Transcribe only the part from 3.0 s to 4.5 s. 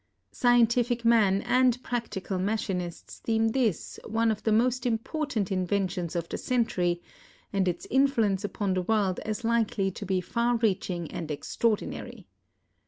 deem this one of